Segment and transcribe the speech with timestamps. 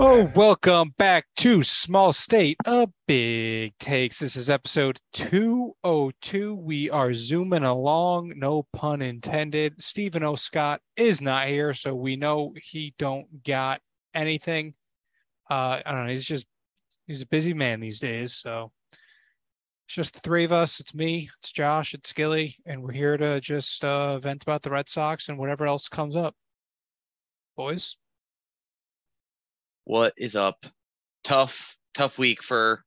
[0.00, 4.20] Oh, welcome back to Small State a Big Takes.
[4.20, 6.54] This is episode 202.
[6.54, 9.82] We are zooming along, no pun intended.
[9.82, 10.34] Stephen O.
[10.34, 13.80] Scott is not here, so we know he don't got
[14.14, 14.74] anything.
[15.50, 16.10] Uh, I don't know.
[16.10, 16.46] He's just
[17.06, 18.34] he's a busy man these days.
[18.34, 18.70] So
[19.86, 20.80] it's just the three of us.
[20.80, 24.70] It's me, it's Josh, it's Skilly, and we're here to just uh, vent about the
[24.70, 26.34] Red Sox and whatever else comes up.
[27.56, 27.96] Boys,
[29.88, 30.66] what is up?
[31.24, 32.84] Tough, tough week for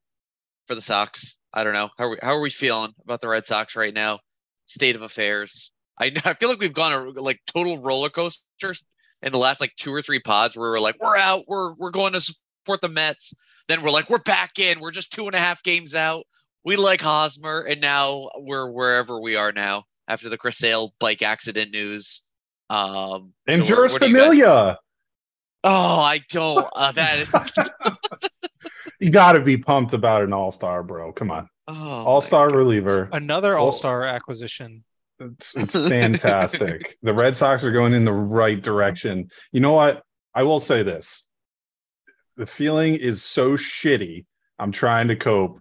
[0.67, 1.39] for the Sox.
[1.51, 3.93] I don't know how are we, how are we feeling about the Red Sox right
[3.93, 4.19] now?
[4.65, 5.71] State of affairs.
[5.99, 8.75] I I feel like we've gone a like total roller coaster
[9.23, 11.89] in the last like two or three pods where we're like we're out, we're we're
[11.89, 13.33] going to support the Mets.
[13.67, 16.25] Then we're like we're back in, we're just two and a half games out.
[16.63, 21.23] We like Hosmer, and now we're wherever we are now after the Chris Sale bike
[21.23, 22.23] accident news.
[22.69, 24.77] Um, and so Jeurys Familia.
[25.63, 26.67] Oh, I don't.
[26.75, 28.71] Uh, that is.
[28.99, 31.11] you got to be pumped about an all star, bro.
[31.11, 31.49] Come on.
[31.67, 33.09] Oh, all star reliever.
[33.11, 34.83] Another all star acquisition.
[35.19, 36.97] It's, it's fantastic.
[37.03, 39.29] the Red Sox are going in the right direction.
[39.51, 40.03] You know what?
[40.33, 41.25] I will say this
[42.37, 44.25] the feeling is so shitty.
[44.57, 45.59] I'm trying to cope.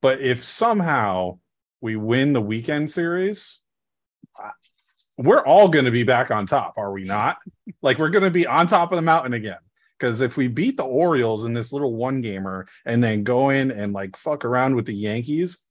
[0.00, 1.38] But if somehow
[1.80, 3.60] we win the weekend series,
[5.22, 7.38] we're all going to be back on top, are we not?
[7.82, 9.58] like we're going to be on top of the mountain again.
[9.98, 13.70] Because if we beat the Orioles in this little one gamer and then go in
[13.70, 15.64] and like fuck around with the Yankees,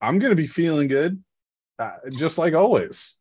[0.00, 1.22] I'm going to be feeling good,
[1.78, 3.14] uh, just like always.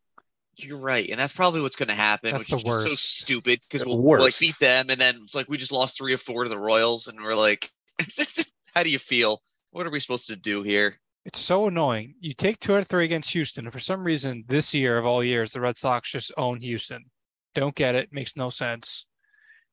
[0.56, 2.88] You're right, and that's probably what's going to happen, that's which is worst.
[2.88, 5.98] so stupid because we'll, we'll, like beat them, and then it's like we just lost
[5.98, 7.70] three or four to the Royals, and we're like,
[8.76, 9.42] how do you feel?
[9.72, 10.98] What are we supposed to do here?
[11.30, 12.16] It's so annoying.
[12.20, 15.06] You take two out of three against Houston, and for some reason, this year of
[15.06, 17.06] all years, the Red Sox just own Houston.
[17.54, 18.12] Don't get it.
[18.12, 19.06] Makes no sense.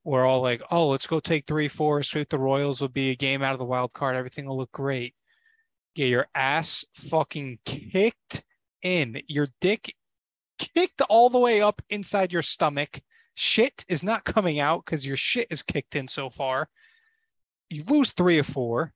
[0.05, 2.83] We're all like, oh, let's go take three, four, sweep the Royals.
[2.83, 4.17] Will be a game out of the wild card.
[4.17, 5.15] Everything will look great.
[5.95, 8.45] Get your ass fucking kicked
[8.83, 9.23] in.
[9.27, 9.95] Your dick
[10.59, 13.01] kicked all the way up inside your stomach.
[13.35, 16.69] Shit is not coming out because your shit is kicked in so far.
[17.71, 18.93] You lose three or four.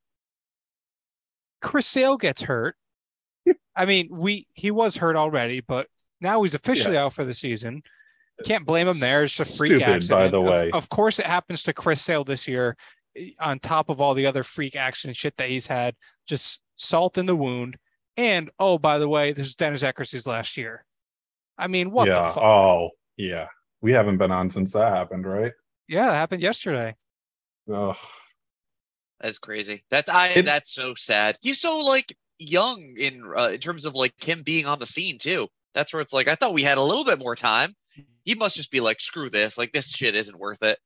[1.60, 2.76] Chris Sale gets hurt.
[3.76, 5.88] I mean, we he was hurt already, but
[6.21, 7.04] now he's officially yeah.
[7.04, 7.82] out for the season.
[8.44, 9.25] Can't blame him there.
[9.25, 10.19] It's a freak Stupid, accident.
[10.19, 12.76] By the way, of, of, course, it happens to Chris Sale this year.
[13.16, 15.94] Eh, on top of all the other freak accident shit that he's had,
[16.26, 17.77] just salt in the wound.
[18.16, 20.84] And oh, by the way, this is Dennis Eckersley's last year.
[21.59, 22.22] I mean, what yeah.
[22.22, 22.42] the fuck?
[22.42, 23.48] Oh, yeah.
[23.82, 25.53] We haven't been on since that happened, right?
[25.88, 26.97] Yeah, it happened yesterday.
[27.69, 27.97] Oh,
[29.20, 29.84] that's crazy.
[29.91, 30.28] That's I.
[30.28, 31.36] It, that's so sad.
[31.42, 35.19] He's so like young in uh, in terms of like him being on the scene
[35.19, 35.48] too.
[35.75, 37.75] That's where it's like I thought we had a little bit more time.
[38.25, 39.59] He must just be like, screw this.
[39.59, 40.78] Like this shit isn't worth it.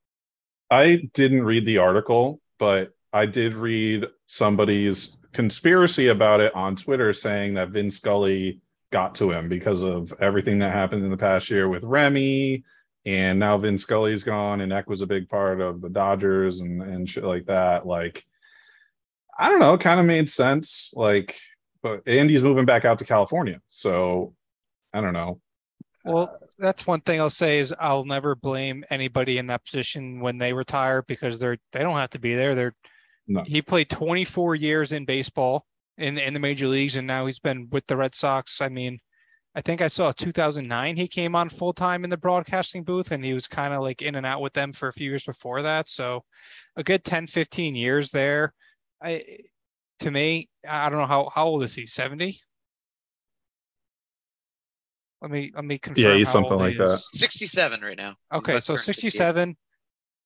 [0.70, 7.12] I didn't read the article, but I did read somebody's conspiracy about it on Twitter
[7.12, 11.50] saying that Vin Scully got to him because of everything that happened in the past
[11.50, 12.64] year with Remy.
[13.06, 16.82] And now Vin Scully's gone, and Eck was a big part of the Dodgers and,
[16.82, 17.86] and shit like that.
[17.86, 18.24] Like,
[19.38, 20.90] I don't know, kind of made sense.
[20.94, 21.36] Like,
[21.82, 23.60] but Andy's moving back out to California.
[23.68, 24.34] So
[24.92, 25.40] I don't know.
[26.04, 30.38] Well, that's one thing I'll say is I'll never blame anybody in that position when
[30.38, 32.54] they retire because they're they don't have to be there.
[32.54, 32.74] They're
[33.26, 33.42] no.
[33.46, 35.66] he played 24 years in baseball
[35.96, 38.60] in in the major leagues and now he's been with the Red Sox.
[38.60, 39.00] I mean,
[39.54, 43.24] I think I saw 2009 he came on full time in the broadcasting booth and
[43.24, 45.62] he was kind of like in and out with them for a few years before
[45.62, 45.88] that.
[45.88, 46.24] So
[46.76, 48.52] a good 10 15 years there.
[49.02, 49.24] I
[50.00, 51.86] to me, I don't know how how old is he?
[51.86, 52.40] 70?
[55.22, 56.04] Let me let me confirm.
[56.04, 57.02] Yeah, he's something like that.
[57.12, 58.16] 67 right now.
[58.32, 59.56] Okay, so 67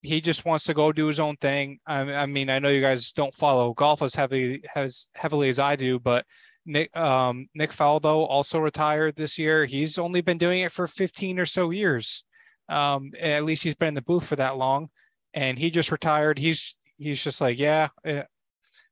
[0.02, 1.80] he just wants to go do his own thing.
[1.86, 5.58] I, I, mean, I know you guys don't follow golf as heavily as heavily as
[5.58, 6.24] I do, but
[6.68, 9.64] Nick um, Nick Faldo also retired this year.
[9.64, 12.24] He's only been doing it for 15 or so years.
[12.68, 14.90] Um, at least he's been in the booth for that long,
[15.32, 16.38] and he just retired.
[16.38, 18.24] He's he's just like, yeah, eh,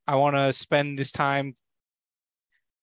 [0.07, 1.57] I want to spend this time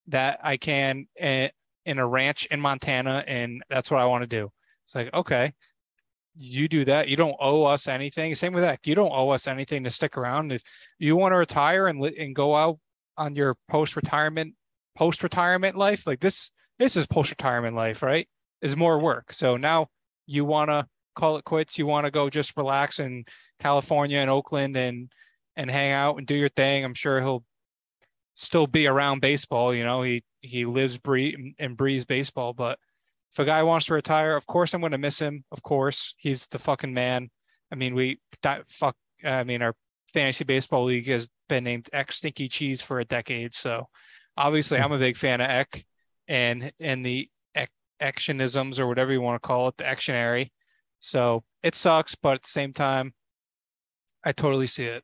[0.08, 1.50] that I can in,
[1.86, 4.52] in a ranch in Montana, and that's what I want to do.
[4.86, 5.54] It's like, okay,
[6.36, 7.08] you do that.
[7.08, 8.36] You don't owe us anything.
[8.36, 8.86] Same with that.
[8.86, 10.52] You don't owe us anything to stick around.
[10.52, 10.62] If
[11.00, 12.78] you want to retire and and go out
[13.18, 14.54] on your post retirement
[14.96, 18.28] post retirement life, like this this is post retirement life, right?
[18.62, 19.34] Is more work.
[19.34, 19.88] So now
[20.26, 21.78] you want to call it quits.
[21.78, 23.26] You want to go just relax in
[23.60, 25.12] California and Oakland and
[25.56, 26.84] and hang out and do your thing.
[26.84, 27.44] I'm sure he'll
[28.36, 29.74] still be around baseball.
[29.74, 32.80] You know, he he lives breathe and breathes baseball, but
[33.32, 35.44] if a guy wants to retire, of course I'm going to miss him.
[35.52, 37.30] Of course, he's the fucking man.
[37.72, 38.96] I mean, we that fuck.
[39.24, 39.74] I mean, our
[40.14, 43.54] fantasy baseball league has been named Eck's Stinky Cheese for a decade.
[43.54, 43.88] So
[44.38, 45.86] obviously, I'm a big fan of Eck
[46.28, 47.30] and and the
[48.04, 50.52] actionisms or whatever you want to call it, the actionary.
[51.00, 53.14] So it sucks, but at the same time,
[54.24, 55.04] I totally see it.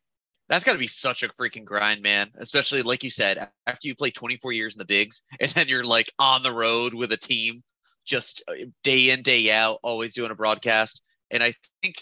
[0.50, 2.32] That's got to be such a freaking grind, man.
[2.38, 5.86] Especially like you said, after you play 24 years in the bigs, and then you're
[5.86, 7.64] like on the road with a team,
[8.06, 8.54] just uh,
[8.84, 11.02] day in day out, always doing a broadcast.
[11.32, 11.96] And I think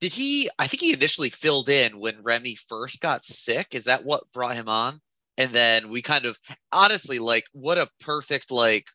[0.00, 0.50] did he?
[0.58, 3.68] I think he initially filled in when Remy first got sick.
[3.70, 5.00] Is that what brought him on?
[5.36, 6.38] And then we kind of
[6.72, 8.86] honestly like what a perfect like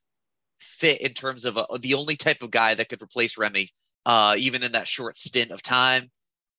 [0.59, 3.69] fit in terms of a, the only type of guy that could replace Remy,
[4.05, 6.09] uh, even in that short stint of time.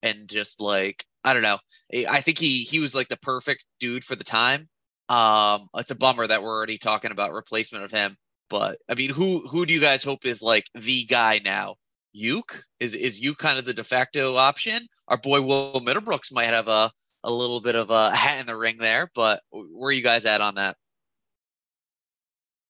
[0.02, 1.58] And just like, I don't know.
[1.92, 4.68] I think he he was like the perfect dude for the time.
[5.08, 8.16] Um, it's a bummer that we're already talking about replacement of him.
[8.48, 11.76] But I mean, who who do you guys hope is like the guy now?
[12.16, 14.88] Youk is is Youk kind of the de facto option?
[15.08, 16.90] Our boy Will Middlebrooks might have a
[17.22, 20.24] a little bit of a hat in the ring there, but where are you guys
[20.24, 20.76] at on that?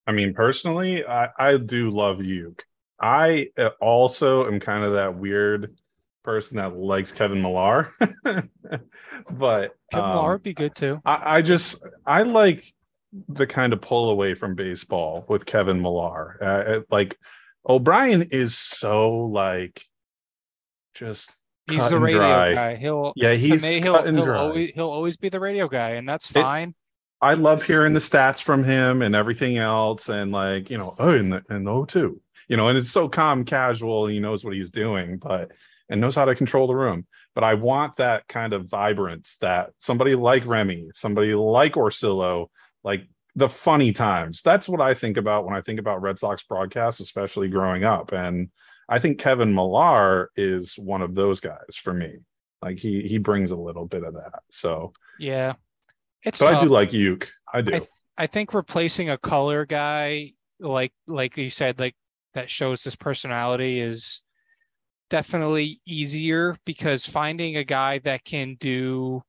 [0.07, 2.63] I mean, personally, I, I do love Youk.
[3.01, 5.77] I uh, also am kind of that weird
[6.23, 8.43] person that likes Kevin Millar, but
[9.93, 11.01] Kevin um, Millar would be good too.
[11.05, 12.75] I, I, just I like
[13.29, 16.37] the kind of pull away from baseball with Kevin Millar.
[16.43, 17.17] Uh, like
[17.69, 19.83] O'Brien is so like
[20.95, 21.33] just
[21.71, 22.55] he's the radio dry.
[22.55, 22.77] guy.
[22.77, 26.31] He'll yeah he's me, he'll, he'll always he'll always be the radio guy, and that's
[26.31, 26.71] fine.
[26.71, 26.75] It,
[27.23, 31.11] I love hearing the stats from him and everything else, and like you know, oh,
[31.11, 34.07] and and oh two, you know, and it's so calm, casual.
[34.07, 35.53] He knows what he's doing, but
[35.89, 37.07] and knows how to control the room.
[37.35, 42.47] But I want that kind of vibrance that somebody like Remy, somebody like Orsillo,
[42.83, 43.07] like
[43.37, 44.43] the funny times.
[44.43, 48.13] That's what I think about when I think about Red Sox broadcasts, especially growing up.
[48.13, 48.51] And
[48.91, 52.19] I think Kevin Millar is one of those guys for me.
[52.61, 54.41] Like he he brings a little bit of that.
[54.51, 55.55] So yeah,
[56.25, 56.41] it's.
[56.41, 56.63] But tough.
[56.63, 57.31] I do like Youk.
[57.53, 57.71] I do.
[57.71, 61.95] I, th- I think replacing a color guy like like you said like
[62.35, 64.21] that shows this personality is
[65.09, 69.23] definitely easier because finding a guy that can do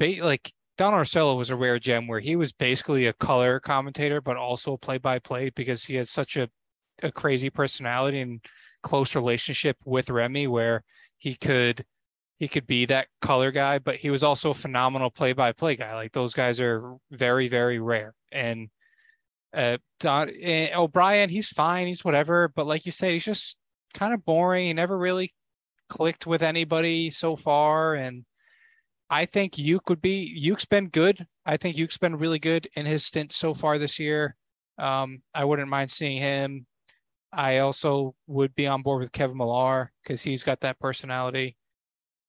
[0.00, 4.36] like Don Orsillo was a rare gem where he was basically a color commentator, but
[4.36, 6.48] also a play by play because he had such a,
[7.02, 8.40] a crazy personality and
[8.82, 10.84] close relationship with Remy where
[11.18, 11.84] he could
[12.38, 15.74] he could be that color guy, but he was also a phenomenal play by play
[15.74, 15.94] guy.
[15.94, 18.14] Like those guys are very, very rare.
[18.30, 18.68] And
[19.52, 23.56] uh Don eh, O'Brien, he's fine, he's whatever, but like you said, he's just
[23.94, 24.66] kind of boring.
[24.66, 25.34] He never really
[25.88, 27.94] clicked with anybody so far.
[27.94, 28.24] And
[29.10, 31.26] I think Youk would be Youk's been good.
[31.44, 34.36] I think Youk's been really good in his stint so far this year.
[34.78, 36.66] Um, I wouldn't mind seeing him.
[37.32, 41.56] I also would be on board with Kevin Millar because he's got that personality.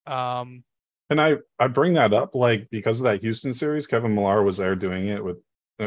[0.05, 0.63] Um,
[1.09, 4.57] and I I bring that up like because of that Houston series, Kevin Millar was
[4.57, 5.37] there doing it with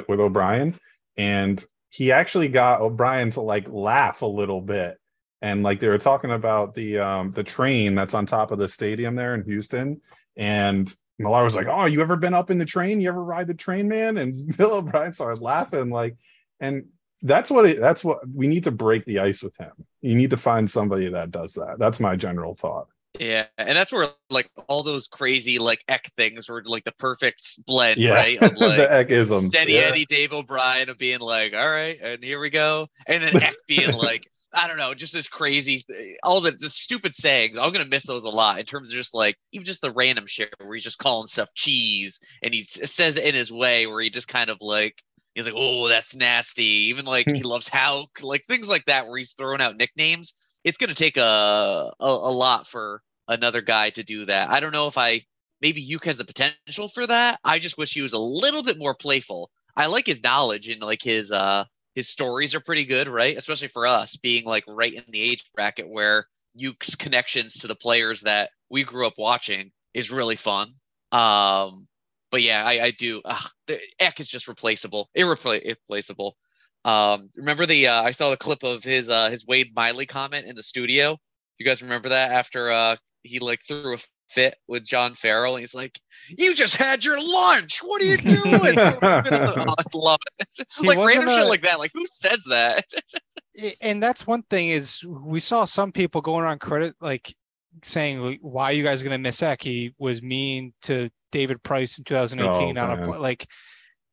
[0.08, 0.74] with O'Brien,
[1.16, 4.98] and he actually got O'Brien to like laugh a little bit,
[5.40, 8.68] and like they were talking about the um the train that's on top of the
[8.68, 10.00] stadium there in Houston,
[10.36, 13.00] and Millar was like, "Oh, you ever been up in the train?
[13.00, 16.16] You ever ride the train, man?" And Bill O'Brien started laughing, like,
[16.58, 16.86] and
[17.22, 19.72] that's what it, that's what we need to break the ice with him.
[20.00, 21.76] You need to find somebody that does that.
[21.78, 22.88] That's my general thought.
[23.20, 27.64] Yeah, and that's where like all those crazy like Eck things were like the perfect
[27.66, 28.14] blend, yeah.
[28.14, 28.36] right?
[28.42, 29.46] Of, like, the Eckisms.
[29.46, 29.80] Steady yeah.
[29.80, 33.54] Eddie, Dave O'Brien of being like, "All right, and here we go," and then Eck
[33.68, 35.84] being like, I don't know, just this crazy,
[36.22, 37.58] all the, the stupid sayings.
[37.58, 40.26] I'm gonna miss those a lot in terms of just like even just the random
[40.26, 44.00] shit where he's just calling stuff cheese, and he says it in his way where
[44.00, 45.02] he just kind of like
[45.34, 46.88] he's like, oh, that's nasty.
[46.88, 50.34] Even like he loves how like things like that where he's throwing out nicknames.
[50.64, 54.50] It's gonna take a, a a lot for another guy to do that.
[54.50, 55.22] I don't know if I
[55.60, 57.38] maybe Youk has the potential for that.
[57.44, 59.50] I just wish he was a little bit more playful.
[59.76, 63.36] I like his knowledge and like his uh his stories are pretty good, right?
[63.36, 67.74] Especially for us being like right in the age bracket where Youk's connections to the
[67.74, 70.74] players that we grew up watching is really fun.
[71.12, 71.86] Um,
[72.32, 73.20] but yeah, I, I do.
[73.24, 76.36] Ugh, the Eck is just replaceable, irreplaceable.
[76.84, 80.46] Um, remember the uh, I saw the clip of his uh, his Wade Miley comment
[80.46, 81.16] in the studio.
[81.58, 83.98] You guys remember that after uh, he like threw a
[84.30, 85.56] fit with John Farrell.
[85.56, 86.00] He's like,
[86.36, 87.80] "You just had your lunch.
[87.84, 90.66] What are you doing?" oh, I love it.
[90.82, 91.78] like random a, shit like that.
[91.78, 92.84] Like who says that?
[93.82, 97.34] and that's one thing is we saw some people going on Reddit like
[97.82, 99.62] saying why are you guys going to miss Eck?
[99.62, 103.46] He was mean to David Price in 2018 oh, on a like.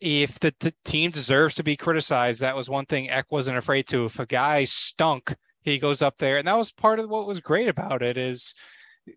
[0.01, 0.53] If the
[0.85, 4.05] team deserves to be criticized, that was one thing Eck wasn't afraid to.
[4.05, 7.41] If a guy stunk, he goes up there, and that was part of what was
[7.41, 8.17] great about it.
[8.17, 8.55] Is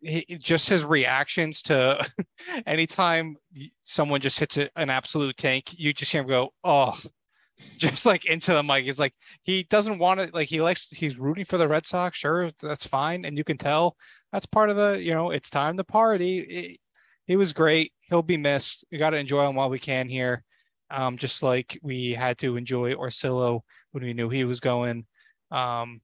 [0.01, 2.05] he, just his reactions to
[2.67, 3.37] anytime
[3.83, 6.99] someone just hits a, an absolute tank, you just hear him go, "Oh,"
[7.79, 8.85] just like into the mic.
[8.85, 10.35] He's like, he doesn't want it.
[10.35, 12.19] like, he likes, he's rooting for the Red Sox.
[12.19, 13.97] Sure, that's fine, and you can tell
[14.33, 16.39] that's part of the, you know, it's time to party.
[16.39, 16.81] It,
[17.27, 17.93] he was great.
[18.01, 18.85] He'll be missed.
[18.91, 20.43] We got to enjoy him while we can here.
[20.91, 23.61] Um, just like we had to enjoy Orsillo
[23.93, 25.07] when we knew he was going.
[25.51, 26.01] Um,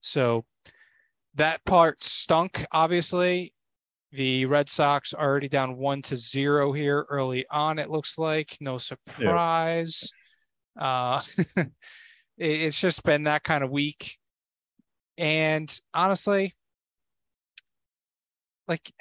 [0.00, 0.44] so
[1.34, 3.54] that part stunk, obviously.
[4.12, 8.56] The Red Sox are already down one to zero here early on, it looks like.
[8.60, 10.10] No surprise.
[10.76, 11.20] Yeah.
[11.56, 11.64] Uh,
[12.38, 14.16] it's just been that kind of week.
[15.16, 16.54] And honestly,
[18.70, 18.92] like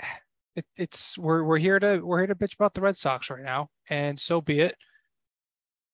[0.56, 3.44] it, it's we're we're here to we're here to bitch about the Red Sox right
[3.44, 4.76] now, and so be it.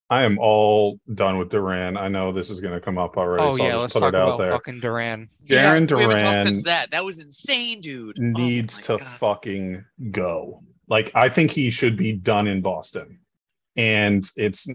[0.09, 1.97] I am all done with Duran.
[1.97, 3.43] I know this is going to come up already.
[3.43, 4.51] Oh so yeah, let's talk about there.
[4.51, 5.29] fucking Duran.
[5.47, 6.61] Darren yeah, Duran.
[6.63, 8.17] That that was insane, dude.
[8.17, 9.13] Oh needs oh to God.
[9.17, 10.63] fucking go.
[10.87, 13.19] Like I think he should be done in Boston,
[13.75, 14.69] and it's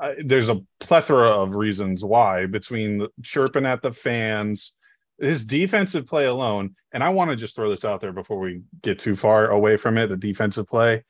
[0.00, 4.74] uh, there's a plethora of reasons why between chirping at the fans,
[5.18, 6.74] his defensive play alone.
[6.92, 9.76] And I want to just throw this out there before we get too far away
[9.76, 10.08] from it.
[10.08, 11.04] The defensive play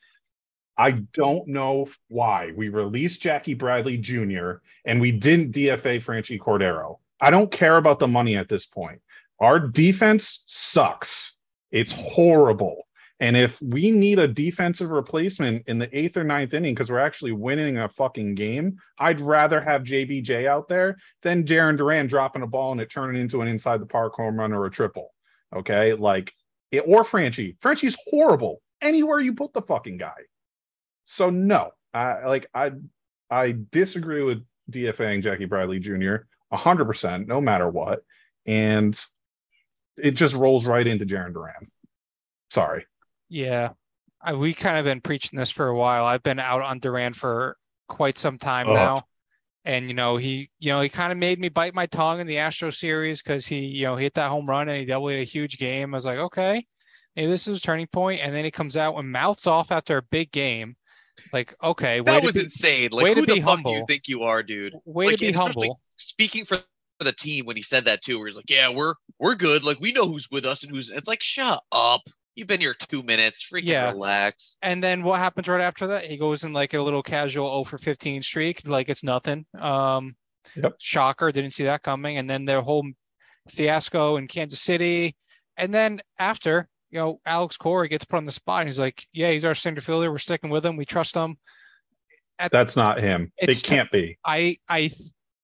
[0.76, 4.54] I don't know why we released Jackie Bradley Jr.
[4.84, 6.98] and we didn't DFA Franchy Cordero.
[7.20, 9.00] I don't care about the money at this point.
[9.38, 11.36] Our defense sucks.
[11.70, 12.86] It's horrible.
[13.20, 16.98] And if we need a defensive replacement in the eighth or ninth inning because we're
[16.98, 22.42] actually winning a fucking game, I'd rather have JBJ out there than Jarren Duran dropping
[22.42, 25.14] a ball and it turning into an inside the park home run or a triple.
[25.54, 25.94] Okay.
[25.94, 26.32] Like,
[26.72, 27.56] it, or Franchy.
[27.60, 30.22] Franchy's horrible anywhere you put the fucking guy.
[31.06, 32.72] So no, I like I
[33.30, 36.16] I disagree with DFAing Jackie Bradley Jr.
[36.52, 38.02] hundred percent, no matter what,
[38.46, 38.98] and
[39.96, 41.70] it just rolls right into Jarren Duran.
[42.50, 42.86] Sorry.
[43.34, 43.70] Yeah,
[44.22, 46.04] I, we kind of been preaching this for a while.
[46.04, 47.56] I've been out on Duran for
[47.88, 49.06] quite some time now.
[49.64, 52.28] And you know he, you know he kind of made me bite my tongue in
[52.28, 55.24] the Astro series because he, you know, hit that home run and he doubled a
[55.24, 55.92] huge game.
[55.92, 56.64] I was like, okay,
[57.16, 58.20] maybe this is a turning point.
[58.20, 60.76] And then he comes out and mouths off after a big game,
[61.32, 62.90] like, okay, that was be, insane.
[62.92, 63.72] Like, who the fuck humble.
[63.72, 64.76] do you think you are, dude?
[64.84, 65.80] Way like, to be humble.
[65.96, 66.58] Speaking for
[67.00, 69.64] the team when he said that too, where he's like, "Yeah, we're we're good.
[69.64, 72.02] Like, we know who's with us and who's." It's like, shut up.
[72.36, 73.48] You've been here two minutes.
[73.48, 73.92] Freaking yeah.
[73.92, 74.56] relax.
[74.62, 76.04] And then what happens right after that?
[76.04, 79.46] He goes in like a little casual 0 for 15 streak, like it's nothing.
[79.58, 80.16] Um,
[80.56, 80.74] yep.
[80.78, 81.30] Shocker.
[81.30, 82.16] Didn't see that coming.
[82.16, 82.86] And then their whole
[83.48, 85.16] fiasco in Kansas City.
[85.56, 89.06] And then after, you know, Alex Cora gets put on the spot and he's like,
[89.12, 90.10] yeah, he's our center fielder.
[90.10, 90.76] We're sticking with him.
[90.76, 91.36] We trust him.
[92.38, 93.32] At, That's not him.
[93.38, 94.18] It can't be.
[94.24, 94.90] I, I,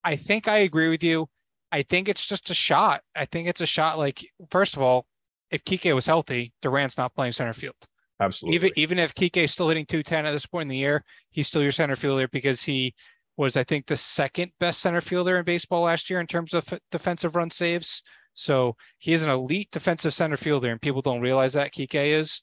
[0.03, 1.29] I think I agree with you.
[1.71, 3.03] I think it's just a shot.
[3.15, 3.97] I think it's a shot.
[3.97, 5.07] Like, first of all,
[5.51, 7.77] if Kike was healthy, Duran's not playing center field.
[8.21, 8.57] Absolutely.
[8.57, 11.47] Even even if Kike is still hitting 210 at this point in the year, he's
[11.47, 12.95] still your center fielder because he
[13.37, 16.71] was, I think, the second best center fielder in baseball last year in terms of
[16.71, 18.03] f- defensive run saves.
[18.35, 22.43] So he is an elite defensive center fielder, and people don't realize that Kike is.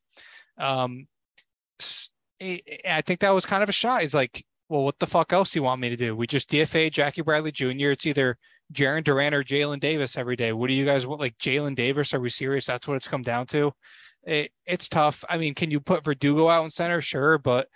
[0.57, 1.07] Um,
[2.41, 4.01] I think that was kind of a shot.
[4.01, 6.15] He's like, well, what the fuck else do you want me to do?
[6.15, 7.91] We just DFA Jackie Bradley Jr.
[7.91, 8.37] It's either
[8.74, 10.51] Jarren Duran or Jaylin Davis every day.
[10.51, 11.21] What do you guys want?
[11.21, 12.13] Like Jaylin Davis?
[12.13, 12.65] Are we serious?
[12.65, 13.71] That's what it's come down to.
[14.24, 15.24] It, it's tough.
[15.29, 17.00] I mean, can you put Verdugo out in center?
[17.00, 17.67] Sure, but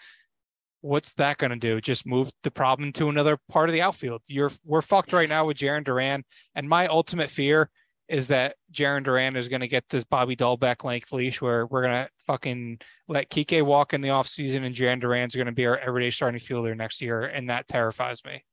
[0.81, 1.79] what's that going to do?
[1.79, 4.21] Just move the problem to another part of the outfield.
[4.27, 6.23] You're we're fucked right now with Jarren Duran.
[6.55, 7.69] And my ultimate fear
[8.09, 11.83] is that Jarren Duran is going to get this Bobby Dalbec length leash where we're
[11.83, 15.65] going to fucking let Kike walk in the offseason and Jarren Duran's going to be
[15.65, 17.21] our everyday starting fielder next year.
[17.21, 18.43] And that terrifies me.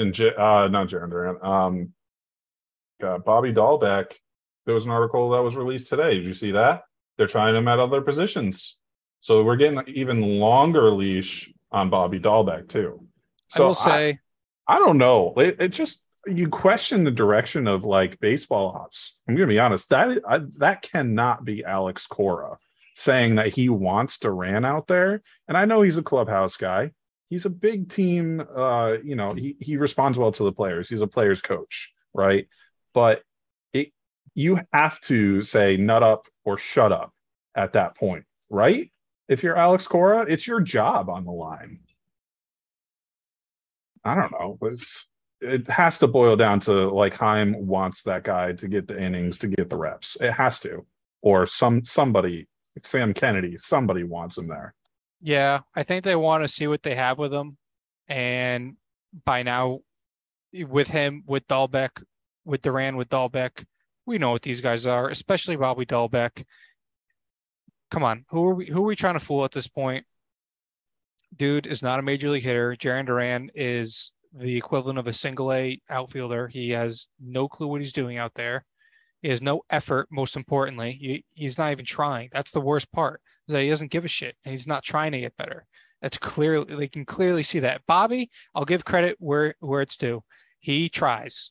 [0.00, 1.92] And uh, not Jarren Duran, um,
[3.22, 4.16] Bobby Dalbec.
[4.64, 6.14] There was an article that was released today.
[6.14, 6.84] Did you see that?
[7.16, 8.78] They're trying him at other positions.
[9.20, 13.06] So we're getting an even longer leash on Bobby Dalbec too.
[13.48, 14.18] So I will say,
[14.66, 15.34] I, I don't know.
[15.36, 19.18] It, it just you question the direction of like baseball ops.
[19.28, 22.58] I'm going to be honest that I, that cannot be Alex Cora
[22.94, 25.22] saying that he wants Duran out there.
[25.48, 26.92] And I know he's a clubhouse guy.
[27.30, 28.44] He's a big team.
[28.54, 30.88] Uh, you know, he he responds well to the players.
[30.90, 32.48] He's a player's coach, right?
[32.92, 33.22] But
[33.72, 33.92] it
[34.34, 37.14] you have to say nut up or shut up
[37.54, 38.90] at that point, right?
[39.28, 41.78] If you're Alex Cora, it's your job on the line.
[44.04, 44.58] I don't know.
[44.62, 45.06] It's
[45.40, 49.38] it has to boil down to like Chaim wants that guy to get the innings
[49.38, 50.16] to get the reps.
[50.20, 50.84] It has to,
[51.22, 52.48] or some somebody,
[52.82, 54.74] Sam Kennedy, somebody wants him there.
[55.20, 57.58] Yeah, I think they want to see what they have with him,
[58.08, 58.76] and
[59.24, 59.80] by now,
[60.52, 62.02] with him, with Dalbec,
[62.44, 63.64] with Duran, with Dalbec,
[64.06, 66.44] We know what these guys are, especially Bobby Dalbec.
[67.90, 68.66] Come on, who are we?
[68.66, 70.06] Who are we trying to fool at this point?
[71.36, 72.74] Dude is not a major league hitter.
[72.74, 76.48] Jarren Duran is the equivalent of a single A outfielder.
[76.48, 78.64] He has no clue what he's doing out there.
[79.22, 80.08] He has no effort.
[80.10, 82.30] Most importantly, he, he's not even trying.
[82.32, 83.20] That's the worst part.
[83.50, 85.66] Is that he doesn't give a shit and he's not trying to get better.
[86.00, 87.82] That's clearly they can clearly see that.
[87.86, 90.22] Bobby, I'll give credit where where it's due.
[90.60, 91.50] He tries.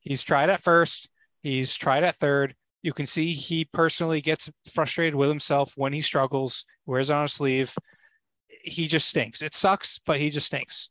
[0.00, 1.08] He's tried at first.
[1.40, 2.56] He's tried at third.
[2.82, 7.32] You can see he personally gets frustrated with himself when he struggles, wears on his
[7.32, 7.74] sleeve.
[8.64, 9.40] He just stinks.
[9.40, 10.88] It sucks, but he just stinks.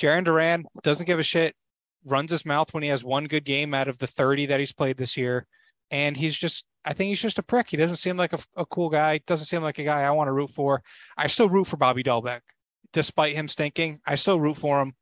[0.00, 1.54] Jarren Duran doesn't give a shit,
[2.04, 4.72] runs his mouth when he has one good game out of the 30 that he's
[4.72, 5.46] played this year.
[5.90, 7.70] And he's just, I think he's just a prick.
[7.70, 9.18] He doesn't seem like a, a cool guy.
[9.26, 10.82] Doesn't seem like a guy I want to root for.
[11.16, 12.40] I still root for Bobby Dalbec,
[12.92, 14.00] despite him stinking.
[14.06, 14.94] I still root for him.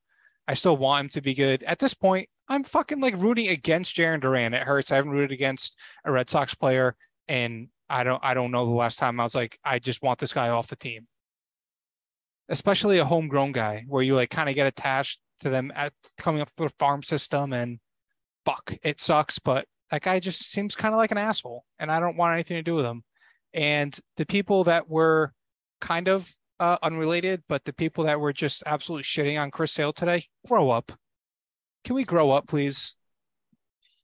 [0.48, 1.62] I still want him to be good.
[1.64, 4.54] At this point, I'm fucking like rooting against Jarren Duran.
[4.54, 4.92] It hurts.
[4.92, 6.94] I haven't rooted against a Red Sox player,
[7.26, 10.20] and I don't I don't know the last time I was like, I just want
[10.20, 11.08] this guy off the team.
[12.48, 16.40] Especially a homegrown guy where you like kind of get attached to them at coming
[16.40, 17.80] up with a farm system and
[18.44, 22.00] fuck, it sucks, but that guy just seems kind of like an asshole and I
[22.00, 23.04] don't want anything to do with him.
[23.54, 25.32] And the people that were
[25.80, 29.92] kind of uh, unrelated, but the people that were just absolutely shitting on Chris Sale
[29.92, 30.92] today, grow up.
[31.84, 32.94] Can we grow up, please?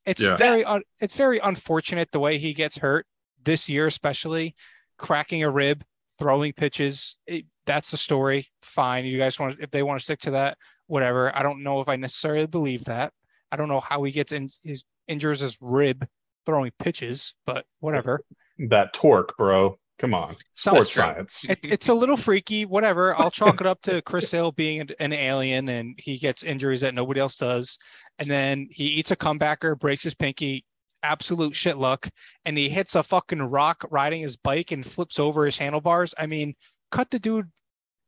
[0.06, 0.36] It's Yeah.
[0.36, 3.06] very un- it's very unfortunate the way he gets hurt
[3.42, 4.54] this year, especially
[4.98, 5.84] cracking a rib,
[6.18, 7.16] throwing pitches.
[7.26, 8.48] It, that's the story.
[8.62, 11.34] Fine, you guys want if they want to stick to that, whatever.
[11.36, 13.12] I don't know if I necessarily believe that.
[13.50, 16.06] I don't know how he gets in his injures his rib
[16.46, 18.22] throwing pitches, but whatever.
[18.58, 19.78] That torque, bro.
[19.98, 20.34] Come on.
[20.52, 21.44] Sports science.
[21.48, 23.18] it, it's a little freaky, whatever.
[23.18, 26.94] I'll chalk it up to Chris Sale being an alien and he gets injuries that
[26.94, 27.78] nobody else does.
[28.18, 30.64] And then he eats a comebacker, breaks his pinky,
[31.02, 32.08] absolute shit luck,
[32.44, 36.14] and he hits a fucking rock riding his bike and flips over his handlebars.
[36.18, 36.54] I mean,
[36.90, 37.50] cut the dude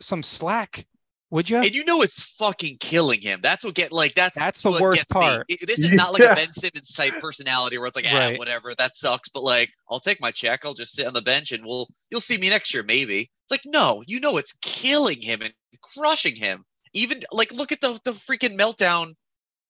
[0.00, 0.86] some slack,
[1.34, 1.56] would you?
[1.58, 3.40] And you know it's fucking killing him.
[3.42, 5.20] That's what get like that's That's the worst gets me.
[5.20, 5.46] part.
[5.48, 6.32] It- this is not like Yeah.
[6.32, 8.38] a Ben Simmons type personality where it's like, ah, Right.
[8.38, 9.28] whatever, that sucks.
[9.28, 10.64] But like, I'll take my check.
[10.64, 13.20] I'll just sit on the bench and we'll you'll see me next year, maybe.
[13.42, 16.64] It's like, no, you know it's killing him and crushing him.
[16.92, 19.14] Even like look at the the freaking meltdown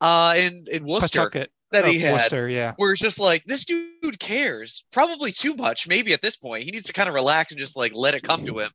[0.01, 2.13] uh in in Worcester Pawtucket, that of he had.
[2.13, 2.75] Worcester, yeah.
[2.77, 5.89] Where it's just like this dude cares, probably too much.
[5.89, 8.23] Maybe at this point, he needs to kind of relax and just like let it
[8.23, 8.71] come to him.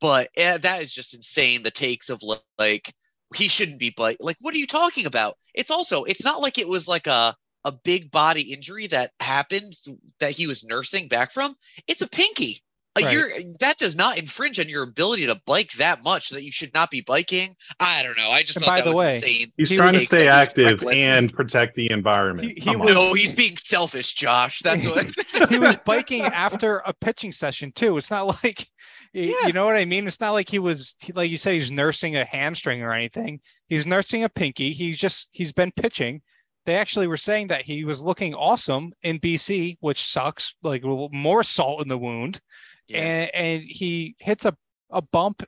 [0.00, 1.62] But eh, that is just insane.
[1.62, 2.22] The takes of
[2.58, 2.94] like
[3.34, 5.36] he shouldn't be, but like, what are you talking about?
[5.54, 9.72] It's also, it's not like it was like a a big body injury that happened
[10.20, 11.56] that he was nursing back from.
[11.88, 12.62] It's a pinky.
[12.96, 13.12] A Right.
[13.12, 13.30] year
[13.60, 16.90] that does not infringe on your ability to bike that much that you should not
[16.90, 17.54] be biking.
[17.78, 18.30] I don't know.
[18.30, 19.52] I just And thought by that the was way, insane.
[19.56, 22.52] He's He trying to stay that he was active and protect the environment.
[22.58, 24.60] He- he was- No, he's being selfish, Josh.
[24.60, 25.06] That's what
[25.50, 27.96] he was biking after a pitching session too.
[27.98, 28.66] It's not like
[29.12, 29.34] Yeah.
[29.46, 30.06] you know what I mean.
[30.06, 33.40] It's not like he was like you said he's nursing a hamstring or anything.
[33.68, 34.72] He's nursing a pinky.
[34.72, 36.22] He's just he's been pitching.
[36.66, 40.54] They actually were saying that he was looking awesome in BC, which sucks.
[40.62, 42.40] Like more salt in the wound,
[42.88, 42.98] Yeah.
[43.00, 44.56] and and he hits a
[44.90, 45.42] a bump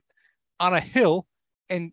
[0.60, 1.26] on a hill
[1.68, 1.92] and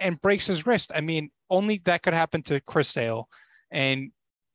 [0.00, 0.92] and breaks his wrist.
[0.94, 3.28] I mean, only that could happen to Chris Sale,
[3.70, 4.12] and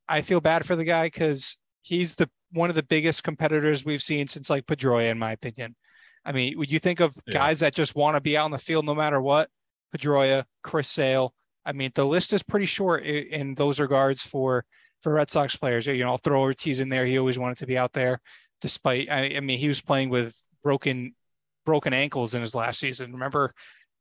[0.08, 4.02] I feel bad for the guy because he's the one of the biggest competitors we've
[4.02, 5.76] seen since like Pedroia, in my opinion.
[6.24, 7.34] I mean, would you think of Yeah.
[7.34, 9.50] guys that just want to be out on the field no matter what?
[9.94, 11.34] Pedroia, Chris Sale.
[11.64, 14.64] I mean, the list is pretty short in those regards for
[15.02, 15.86] for Red Sox players.
[15.86, 17.04] You know, I'll throw Ortiz in there.
[17.06, 18.20] He always wanted to be out there,
[18.60, 19.10] despite.
[19.10, 21.14] I, I mean, he was playing with broken
[21.64, 23.12] broken ankles in his last season.
[23.12, 23.52] Remember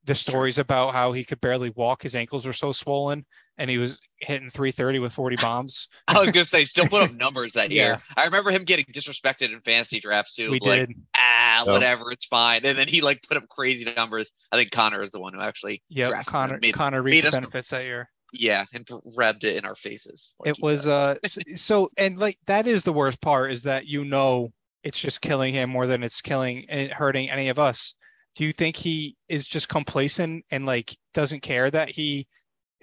[0.05, 2.03] the stories about how he could barely walk.
[2.03, 3.25] His ankles were so swollen,
[3.57, 5.89] and he was hitting 330 with 40 bombs.
[6.07, 7.83] I was gonna say, still put up numbers that Yeah.
[7.85, 7.97] year.
[8.15, 10.49] I remember him getting disrespected in fantasy drafts too.
[10.51, 10.95] we like, did.
[11.17, 11.67] ah, Yep.
[11.73, 12.61] whatever, it's fine.
[12.65, 14.31] And then he like put up crazy numbers.
[14.51, 17.11] I think Connor is the one who actually Yeah, drafted him, Connor made- Connor made
[17.15, 18.09] reaped the us- benefits that year.
[18.33, 18.87] Yeah, and
[19.17, 20.35] rubbed it in our faces.
[20.39, 21.15] like it was uh
[21.55, 24.51] so and like that is the worst part is that you know
[24.83, 27.95] it's just killing him more than it's killing and hurting any of us.
[28.35, 32.27] Do you think he is just complacent and like doesn't care that he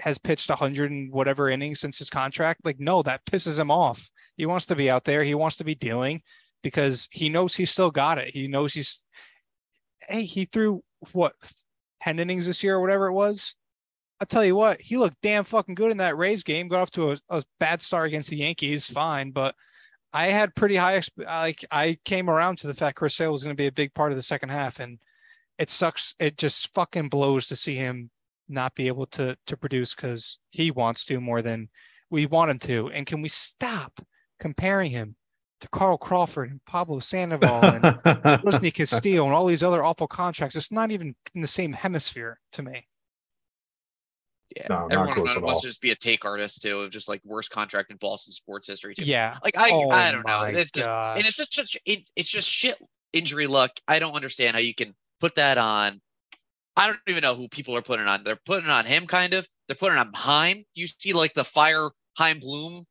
[0.00, 2.60] has pitched 100 and whatever innings since his contract?
[2.64, 4.10] Like no that pisses him off.
[4.36, 5.22] He wants to be out there.
[5.22, 6.22] He wants to be dealing
[6.62, 8.30] because he knows he's still got it.
[8.30, 9.02] He knows he's
[10.08, 11.34] hey he threw what
[12.02, 13.54] 10 innings this year or whatever it was
[14.20, 16.68] I'll tell you what, he looked damn fucking good in that Rays game.
[16.68, 19.54] Got off to a, a bad start against the Yankees, fine, but
[20.12, 20.98] I had pretty high.
[20.98, 23.72] exp- Like I came around to the fact Chris Sale was going to be a
[23.72, 24.98] big part of the second half, and
[25.58, 26.14] it sucks.
[26.20, 28.10] It just fucking blows to see him
[28.48, 31.68] not be able to to produce because he wants to more than
[32.10, 32.90] we want him to.
[32.90, 34.00] And can we stop
[34.38, 35.16] comparing him
[35.60, 37.82] to Carl Crawford and Pablo Sandoval and
[38.44, 40.54] Rusney Castillo and all these other awful contracts.
[40.56, 42.86] It's not even in the same hemisphere to me.
[44.56, 45.60] Yeah, No, not everyone close at wants all.
[45.62, 48.66] to just be a take artist too, of just like worst contract in Boston sports
[48.66, 49.02] history too.
[49.04, 49.36] Yeah.
[49.42, 50.42] Like I, oh I don't know.
[50.44, 52.76] It's just, and it's just such, it, it's just shit
[53.12, 53.72] injury luck.
[53.88, 56.00] I don't understand how you can put that on.
[56.76, 58.24] I don't even know who people are putting on.
[58.24, 59.48] They're putting on him, kind of.
[59.68, 60.64] They're putting on Chaim.
[60.74, 61.88] You see, like the fire
[62.18, 62.84] Chaim Bloom,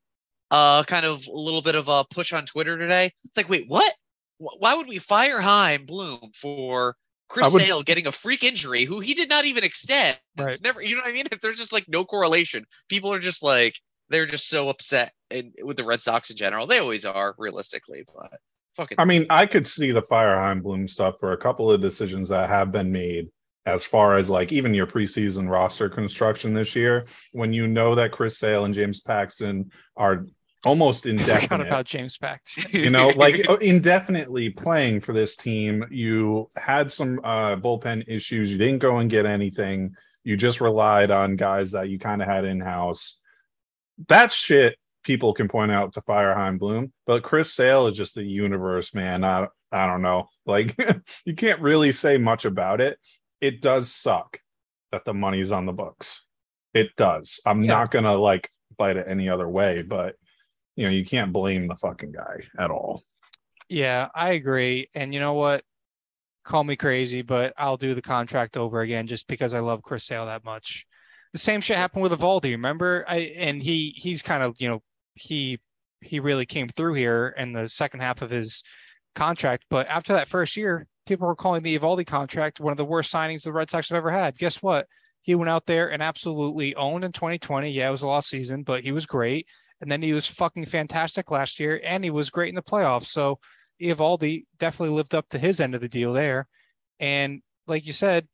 [0.51, 3.11] uh, kind of a little bit of a push on Twitter today.
[3.25, 3.93] It's like, wait, what?
[4.37, 6.95] Why would we fire Chaim Bloom for
[7.29, 10.17] Chris would- Sale getting a freak injury, who he did not even extend?
[10.35, 10.51] Right.
[10.51, 11.25] It's never, you know what I mean?
[11.43, 12.65] There's just like no correlation.
[12.89, 13.75] People are just like
[14.09, 16.65] they're just so upset and with the Red Sox in general.
[16.65, 18.39] They always are, realistically, but
[18.75, 21.81] fucking I mean, I could see the Fire Chaim Bloom stuff for a couple of
[21.81, 23.29] decisions that have been made
[23.65, 28.11] as far as like even your preseason roster construction this year, when you know that
[28.11, 30.25] Chris Sale and James Paxton are
[30.65, 31.67] almost I forgot indefinite.
[31.67, 32.81] about James Paxton.
[32.83, 35.85] you know, like uh, indefinitely playing for this team.
[35.91, 38.51] You had some uh, bullpen issues.
[38.51, 39.95] You didn't go and get anything.
[40.23, 43.17] You just relied on guys that you kind of had in house.
[44.07, 48.15] That shit people can point out to Fire Chaim Bloom, but Chris Sale is just
[48.15, 49.23] the universe, man.
[49.23, 50.29] I I don't know.
[50.45, 50.75] Like
[51.25, 52.97] you can't really say much about it.
[53.41, 54.39] It does suck
[54.93, 56.23] that the money's on the books.
[56.73, 57.39] It does.
[57.45, 57.73] I'm Yeah.
[57.73, 60.15] not gonna like bite it any other way, but
[60.75, 63.03] you know, you can't blame the fucking guy at all.
[63.69, 64.89] Yeah, I agree.
[64.95, 65.63] And you know what?
[66.43, 70.03] Call me crazy, but I'll do the contract over again just because I love Chris
[70.05, 70.85] Sale that much.
[71.31, 73.05] The same shit happened with Eovaldi, remember?
[73.07, 74.83] I and he he's kind of, you know,
[75.15, 75.59] he
[76.01, 78.63] he really came through here in the second half of his
[79.15, 79.65] contract.
[79.69, 83.13] But after that first year, people were calling the Eovaldi contract one of the worst
[83.13, 84.37] signings the Red Sox have ever had.
[84.37, 84.87] Guess what?
[85.21, 87.71] He went out there and absolutely owned in 2020.
[87.71, 89.47] Yeah, it was a lost season, but he was great.
[89.81, 93.07] And then he was fucking fantastic last year, and he was great in the playoffs.
[93.07, 93.39] So
[93.81, 96.47] Eovaldi definitely lived up to his end of the deal there.
[96.99, 98.27] And like you said,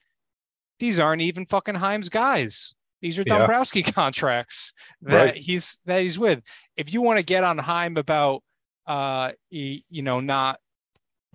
[0.79, 2.73] these aren't even fucking Chaim's guys.
[3.01, 3.39] These are Yeah.
[3.39, 5.35] Dombrowski contracts that Right.
[5.35, 6.41] he's that he's with.
[6.77, 8.43] If you want to get on Chaim about
[8.85, 10.59] uh he, you know not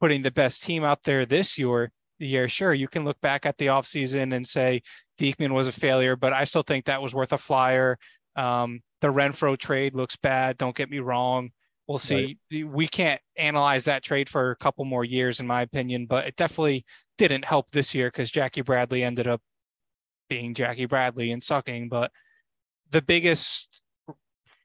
[0.01, 3.59] putting the best team out there this year, year, sure, you can look back at
[3.59, 4.83] the offseason and say
[5.19, 7.99] Diekman was a failure, but I still think that was worth a flyer.
[8.37, 10.57] Um, the Renfroe trade looks bad.
[10.57, 11.51] Don't get me wrong.
[11.87, 12.39] We'll see.
[12.51, 16.37] We can't analyze that trade for a couple more years, in my opinion, but it
[16.37, 16.87] definitely
[17.19, 19.43] didn't help this year because Jackie Bradley ended up
[20.31, 21.91] being Jackie Bradley and sucking.
[21.91, 22.13] But
[22.91, 23.69] the biggest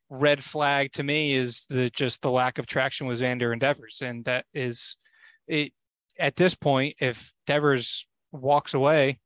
[0.09, 4.01] red flag to me is the just the lack of traction with Xander and Devers,
[4.01, 4.95] and that is
[5.49, 5.73] it.
[6.17, 9.19] At this point, if Devers walks away,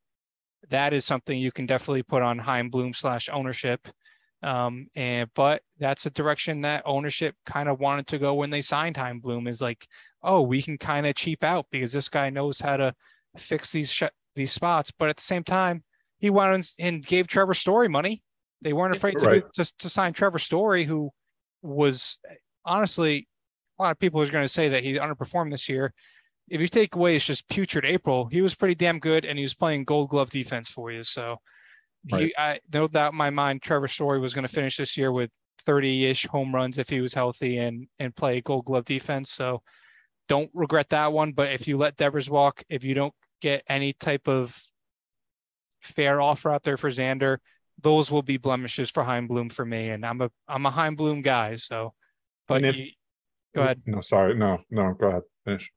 [0.70, 3.88] that is something you can definitely put on Chaim Bloom slash ownership.
[4.44, 8.62] Um, and but that's a direction that ownership kind of wanted to go when they
[8.62, 9.88] signed Chaim Bloom is like,
[10.22, 12.94] oh, we can kind of cheap out because this guy knows how to
[13.38, 14.04] fix these sh-
[14.36, 14.92] these spots.
[14.92, 15.84] But at the same time,
[16.20, 18.22] he went and- and gave Trevor Story money.
[18.62, 19.44] They weren't afraid to, Right.
[19.54, 21.12] do, to to sign Trevor Story, who
[21.62, 22.18] was
[22.66, 23.28] honestly
[23.80, 25.94] a lot of people are going to say that he underperformed this year.
[26.50, 29.44] If you take away it's just putrid April, he was pretty damn good, and he
[29.44, 31.04] was playing Gold Glove defense for you.
[31.04, 31.38] So,
[32.12, 32.24] Right.
[32.24, 35.12] he, I no doubt in my mind, Trevor Story was going to finish this year
[35.12, 35.30] with
[35.66, 39.32] 30-ish home runs if he was healthy and and play Gold Glove defense.
[39.32, 39.62] So,
[40.28, 41.32] don't regret that one.
[41.32, 44.62] But if you let Devers walk, if you don't get any type of
[45.82, 47.38] fair offer out there for Xander,
[47.82, 49.90] those will be blemishes for Chaim Bloom for me.
[49.90, 51.56] And I'm a I'm a Chaim Bloom guy.
[51.56, 51.94] So,
[52.48, 52.88] but if- you,
[53.56, 53.82] go ahead.
[53.86, 54.36] No, sorry.
[54.36, 55.24] No, no, go ahead.
[55.46, 55.72] Finish.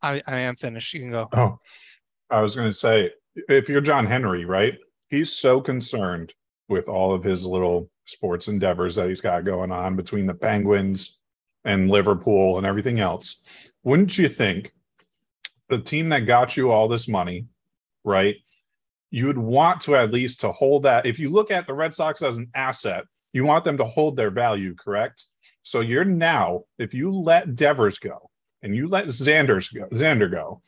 [0.00, 0.94] I, I am finished.
[0.94, 1.28] You can go.
[1.32, 1.58] Oh,
[2.30, 3.10] I was going to say,
[3.48, 4.78] if you're John Henry, right?
[5.08, 6.34] He's so concerned
[6.68, 11.18] with all of his little sports endeavors that he's got going on between the Penguins
[11.64, 13.42] and Liverpool and everything else.
[13.84, 14.72] Wouldn't you think
[15.68, 17.46] the team that got you all this money,
[18.04, 18.36] right?
[19.10, 21.06] You'd want to at least to hold that.
[21.06, 24.16] If you look at the Red Sox as an asset, you want them to hold
[24.16, 25.24] their value, correct?
[25.62, 28.30] So you're now, if you let Devers go
[28.62, 30.62] and you let Xander's go, Xander go,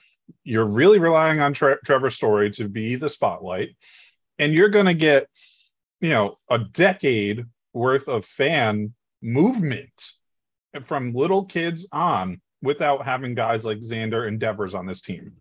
[0.44, 3.76] you're really relying on Tre- Trevor Story to be the spotlight,
[4.38, 5.28] and you're going to get,
[6.00, 9.92] you know, a decade worth of fan movement
[10.82, 15.32] from little kids on without having guys like Xander and Devers on this team.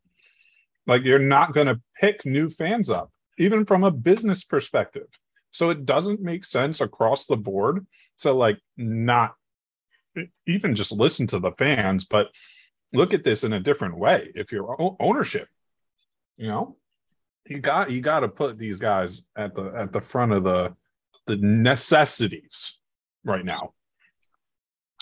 [0.88, 5.08] Like you're not going to pick new fans up, even from a business perspective.
[5.52, 7.86] So it doesn't make sense across the board
[8.20, 9.36] to like not
[10.48, 12.30] even just listen to the fans, but
[12.94, 14.32] look at this in a different way.
[14.36, 15.48] If you're ownership,
[16.38, 16.78] you know,
[17.48, 20.76] you got you got to put these guys at the at the front of the
[21.26, 22.80] the necessities
[23.24, 23.74] right now.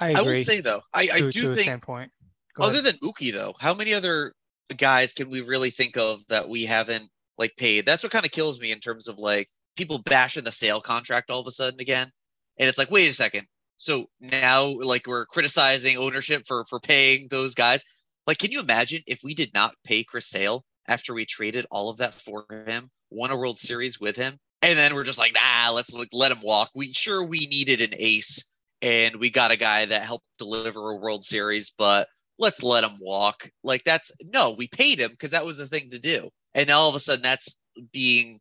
[0.02, 2.12] I I will say though, I, I to, do to think standpoint.
[2.60, 2.86] Other ahead.
[2.86, 4.34] than Mookie though, how many other
[4.76, 7.86] guys can we really think of that we haven't like paid?
[7.86, 11.30] That's what kind of kills me in terms of like people bashing the sale contract
[11.30, 12.12] all of a sudden again.
[12.60, 13.48] And it's like, wait a second.
[13.78, 17.84] So now like we're criticizing ownership for for paying those guys.
[18.26, 21.90] Like, can you imagine if we did not pay Chris Sale after we traded all
[21.90, 25.36] of that for him, won a World Series with him, and then we're just like,
[25.38, 26.70] ah, let's like, let him walk.
[26.76, 28.44] We sure we needed an ace,
[28.82, 32.08] and we got a guy that helped deliver a World Series, but
[32.40, 33.50] let's let him walk.
[33.64, 36.30] Like that's no, we paid him because that was the thing to do.
[36.54, 37.58] And now all of a sudden that's
[37.92, 38.40] being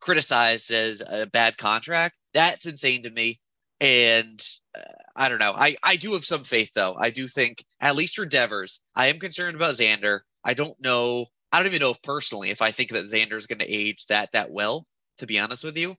[0.00, 2.18] criticized as a bad contract.
[2.34, 3.38] That's insane to me.
[3.80, 4.44] And
[4.76, 4.80] uh,
[5.16, 5.54] I don't know.
[5.56, 6.96] I, I do have some faith though.
[6.98, 10.20] I do think at least for Devers, I am concerned about Xander.
[10.44, 11.26] I don't know.
[11.52, 14.06] I don't even know if personally if I think that Xander is going to age
[14.06, 14.86] that that well.
[15.18, 15.96] To be honest with you,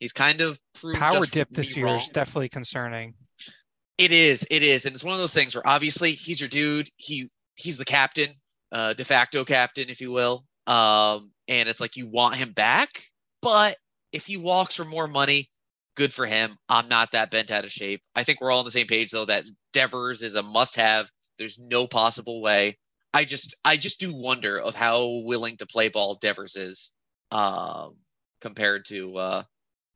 [0.00, 2.00] he's kind of proved Power dip this year wrong.
[2.00, 3.14] is definitely concerning.
[3.98, 6.88] It is, it is, and it's one of those things where obviously he's your dude.
[6.96, 8.30] He he's the captain,
[8.72, 10.44] uh, de facto captain, if you will.
[10.66, 13.04] Um, and it's like you want him back,
[13.40, 13.76] but
[14.12, 15.50] if he walks for more money,
[15.94, 16.56] good for him.
[16.68, 18.02] I'm not that bent out of shape.
[18.14, 21.10] I think we're all on the same page though that Devers is a must-have.
[21.38, 22.78] There's no possible way.
[23.12, 26.92] I just I just do wonder of how willing to play ball Devers is,
[27.30, 27.96] um,
[28.40, 29.42] compared to uh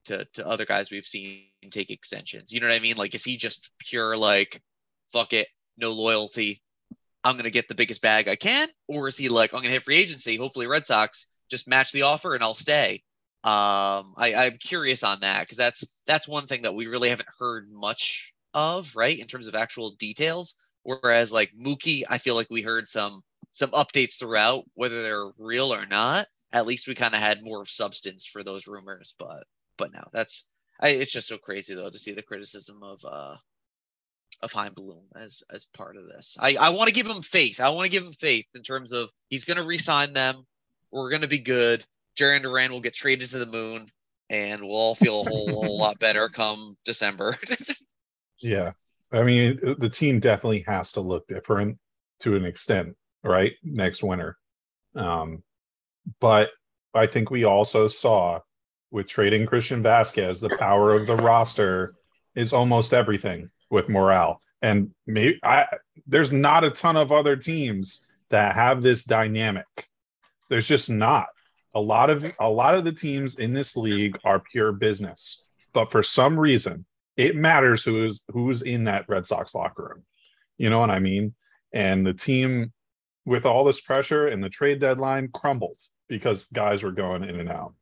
[0.07, 2.53] to to other guys we've seen take extensions.
[2.53, 2.97] You know what I mean?
[2.97, 4.61] Like, is he just pure like,
[5.13, 6.63] fuck it, no loyalty?
[7.25, 9.83] I'm gonna get the biggest bag I can, or is he like, I'm gonna hit
[9.83, 10.37] free agency?
[10.37, 13.03] Hopefully, Red Sox just match the offer and I'll stay.
[13.45, 17.29] Um, I, I'm curious on that because that's that's one thing that we really haven't
[17.39, 19.19] heard much of, right?
[19.19, 20.55] In terms of actual details.
[20.83, 23.23] Whereas like Mookie, I feel like we heard some
[23.53, 26.27] some updates throughout, whether they're real or not.
[26.53, 29.45] At least we kind of had more substance for those rumors, but
[29.77, 30.47] but now that's
[30.81, 33.37] I, it's just so crazy though to see the criticism of uh
[34.41, 36.37] of Chaim Bloom as as part of this.
[36.41, 37.61] I I want to give him faith.
[37.61, 40.47] I want to give him faith in terms of he's going to re-sign them.
[40.91, 41.85] We're going to be good.
[42.19, 43.91] Jarren Duran will get traded to the moon,
[44.29, 47.37] and we'll all feel a whole, whole lot better come December.
[48.41, 48.73] Yeah.
[49.11, 51.79] I mean, the team definitely has to look different
[52.21, 53.55] to an extent, right?
[53.65, 54.37] Next winter.
[54.95, 55.43] Um,
[56.21, 56.51] but
[56.95, 58.41] I think we also saw
[58.91, 61.95] with trading Christian Vasquez, the power of the roster
[62.35, 64.41] is almost everything with morale.
[64.63, 65.67] And maybe I
[66.07, 69.67] there's not a ton of other teams that have this dynamic.
[70.49, 71.27] There's just not.
[71.79, 75.43] A lot of a lot of the teams in this league are pure business.
[75.73, 76.87] But for some reason,
[77.17, 80.05] it matters who's who's in that Red Sox locker room.
[80.57, 81.35] You know what I mean?
[81.73, 82.73] And the team
[83.25, 85.77] with all this pressure and the trade deadline crumbled
[86.09, 87.75] because guys were going in and out.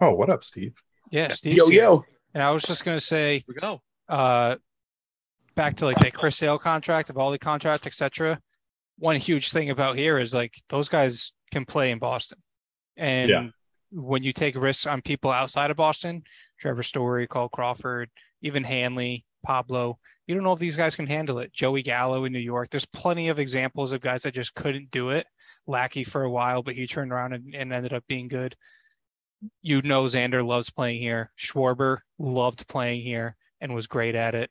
[0.00, 0.74] Oh, what up, Steve?
[1.10, 1.56] Yeah, Steve.
[1.56, 2.04] Yo, yo.
[2.34, 3.80] And I was just gonna say, we go.
[4.08, 4.56] uh,
[5.54, 8.40] back to like that Chris Sale contract, of all the contract, etc.
[8.98, 12.38] One huge thing about here is like those guys can play in Boston,
[12.96, 13.48] and Yeah.
[13.90, 16.24] when you take risks on people outside of Boston,
[16.58, 18.10] Trevor Story, Cole Crawford,
[18.42, 21.52] even Hanley, Pablo, you don't know if these guys can handle it.
[21.52, 25.10] Joey Gallo in New York, there's plenty of examples of guys that just couldn't do
[25.10, 25.26] it.
[25.68, 28.54] Lackey for a while, but he turned around and, and ended up being good.
[29.62, 31.30] You know, Xander loves playing here.
[31.38, 34.50] Schwarber loved playing here and was great at it.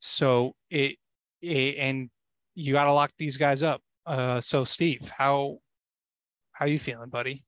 [0.00, 0.96] So it,
[1.40, 2.10] it and
[2.54, 3.82] you got to lock these guys up.
[4.06, 5.58] Uh, so Steve, how
[6.52, 7.44] how you feeling, buddy?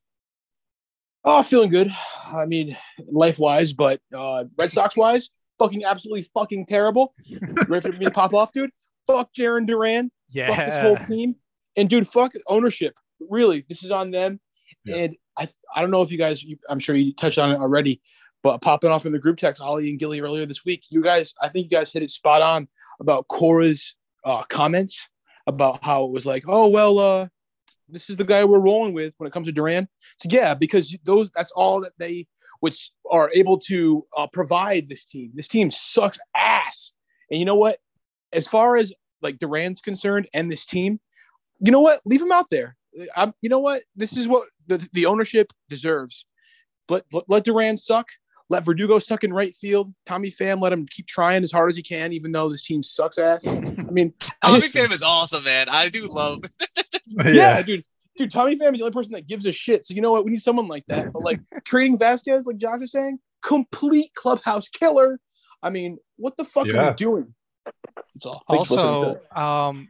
[1.24, 1.90] Oh, feeling good.
[2.26, 2.76] I mean,
[3.10, 7.14] life wise, but uh, Red Sox wise, fucking absolutely fucking terrible.
[7.68, 8.70] Ready for me to pop off, dude?
[9.06, 10.10] Fuck Jarren Duran.
[10.48, 11.37] Fuck this whole team.
[11.76, 12.94] And dude, fuck ownership.
[13.30, 14.38] Really, this is on them.
[14.84, 14.96] Yeah.
[14.96, 17.58] And I I don't know if you guys, you, I'm sure you touched on it
[17.58, 18.02] already,
[18.42, 21.34] but popping off in the group text, Ollie and Gilly earlier this week, you guys,
[21.40, 22.68] I think you guys hit it spot on
[23.00, 25.08] about Cora's uh, comments
[25.46, 27.28] about how it was like, oh well, uh,
[27.88, 29.88] this is the guy we're rolling with when it comes to Duran.
[30.18, 32.27] So yeah, because those that's all that they
[32.61, 35.31] which are able to uh, provide this team.
[35.35, 36.92] This team sucks ass.
[37.31, 37.79] And you know what?
[38.33, 40.99] As far as like Duran's concerned and this team,
[41.61, 42.01] you know what?
[42.07, 42.77] Leave him out there.
[43.16, 43.83] I'm, you know what?
[43.97, 46.25] This is what the, the ownership deserves.
[46.88, 48.09] Let, let let Duran suck.
[48.51, 49.92] Let Verdugo suck in right field.
[50.07, 52.83] Tommy Pham, let him keep trying as hard as he can, even though this team
[52.83, 53.47] sucks ass.
[53.47, 53.59] I
[53.90, 55.66] mean, I Tommy just- Pham is awesome, man.
[55.70, 56.44] I do love.
[57.27, 57.85] yeah, dude.
[58.17, 59.85] Dude, Tommy Pham is the only person that gives a shit.
[59.85, 60.25] So you know what?
[60.25, 61.12] We need someone like that.
[61.12, 65.19] But like trading Vasquez, like Josh is saying, complete clubhouse killer.
[65.62, 66.90] I mean, what the fuck are Yeah.
[66.90, 67.35] we doing?
[68.14, 68.43] That's all.
[68.49, 69.88] Thanks for listening also um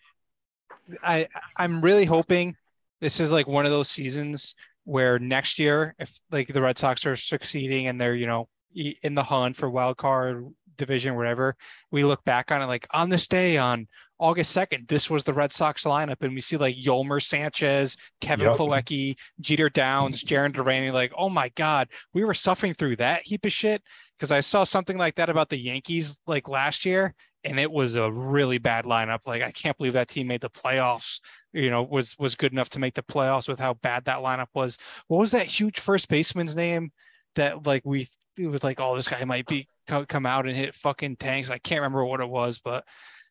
[1.03, 2.55] i i'm really hoping
[3.01, 7.07] this is like one of those seasons where next year if like the red sox
[7.07, 11.57] are succeeding and they're you know in the hunt for wild card division, whatever.
[11.91, 15.35] We look back on it like on this day on August 2nd, this was the
[15.35, 18.57] Red Sox lineup, and we see like Yolmer Sanchez, Kevin Yep.
[18.57, 20.93] Plawecki, Jeter Downs, Jarren Duran.
[20.93, 23.83] Like, oh my God, we were suffering through that heap of shit.
[24.17, 27.97] Because I saw something like that about the Yankees like last year, and it was
[27.97, 29.27] a really bad lineup.
[29.27, 31.21] Like, I can't believe that team made the playoffs.
[31.53, 34.47] You know, was was good enough to make the playoffs with how bad that lineup
[34.55, 34.79] was.
[35.09, 36.93] What was that huge first baseman's name
[37.35, 40.75] that like we it was like, oh, this guy might be come out and hit
[40.75, 41.51] fucking tanks.
[41.51, 42.85] I can't remember what it was, but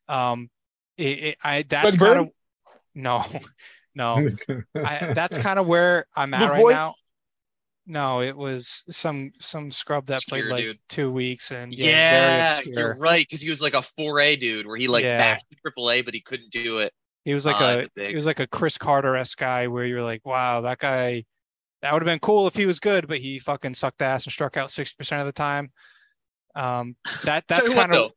[0.08, 0.50] um,
[0.98, 2.30] it, it I that's kind of
[2.96, 3.26] no,
[3.96, 4.30] no.
[4.76, 6.72] I, that's kind of where I'm at Luke right Voit?
[6.74, 6.96] now.
[7.86, 10.80] No, it was some some scrub that Obscure played like dude.
[10.88, 11.90] two weeks and Yeah,
[12.38, 13.26] yeah, very you're right.
[13.28, 15.18] Because he was like a 4A dude where he like Yeah.
[15.18, 16.94] backed triple A, but he couldn't do it.
[17.26, 20.02] He was like uh, a he was like a Chris Carter esque guy where you're
[20.02, 21.26] like, wow, that guy
[21.84, 24.32] that would have been cool if he was good, but he fucking sucked ass and
[24.34, 25.72] struck out sixty percent of the time.
[26.56, 28.12] Um, that that's kind of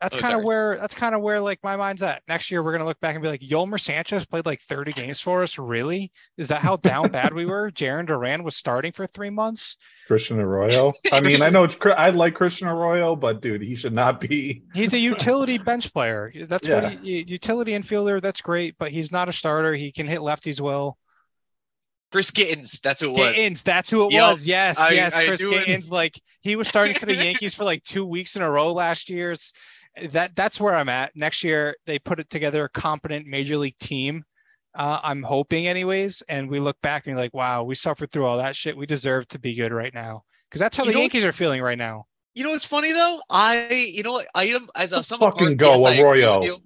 [0.00, 2.22] that's Oh, kind of where that's kind of where like my mind's at.
[2.28, 5.20] Next year we're gonna look back and be like, Yolmer Sanchez played like 30 games
[5.20, 5.58] for us.
[5.58, 6.12] Really?
[6.36, 7.70] Is that how down bad we were?
[7.74, 9.76] Jarren Duran was starting for three months.
[10.06, 10.92] Christian Arroyo.
[11.12, 14.62] I mean, I know it's I like Christian Arroyo, but dude, he should not be.
[14.74, 16.32] He's a utility bench player.
[16.34, 16.82] That's Yeah.
[16.82, 18.20] what he, utility infielder.
[18.20, 19.74] That's great, but he's not a starter.
[19.74, 20.98] He can hit lefties well.
[22.16, 22.80] Chris Gittens.
[22.80, 23.34] That's who it was.
[23.34, 24.22] Gittens, that's who it Yep.
[24.30, 24.46] was.
[24.46, 25.90] Yes, I- yes, I Chris knew it.
[25.90, 29.10] Like he was starting for the Yankees for like two weeks in a row last
[29.10, 29.32] year.
[29.32, 29.52] It's,
[30.12, 31.14] that that's where I'm at.
[31.14, 34.24] Next year they put it together a competent major league team.
[34.74, 36.22] Uh, I'm hoping, anyways.
[36.26, 38.76] And we look back and you're like, wow, we suffered through all that shit.
[38.78, 41.60] We deserve to be good right now because that's how You the Yankees are feeling
[41.60, 42.06] right now.
[42.34, 43.20] You know what's funny though?
[43.28, 46.60] I you know what item as a some Fucking go, Arroyo.